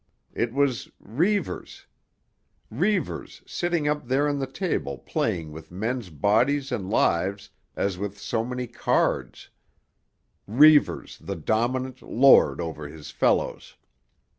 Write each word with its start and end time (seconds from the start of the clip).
It 0.33 0.51
was—Reivers. 0.51 1.85
Reivers 2.71 3.43
sitting 3.45 3.87
up 3.87 4.07
there 4.07 4.27
on 4.27 4.39
the 4.39 4.47
table 4.47 4.97
playing 4.97 5.51
with 5.51 5.69
men's 5.69 6.09
bodies 6.09 6.71
and 6.71 6.89
lives 6.89 7.51
as 7.75 7.99
with 7.99 8.17
so 8.17 8.43
many 8.43 8.65
cards—Reivers, 8.65 11.19
the 11.19 11.35
dominant, 11.35 12.01
lord 12.01 12.59
over 12.59 12.87
his 12.87 13.11
fellows. 13.11 13.75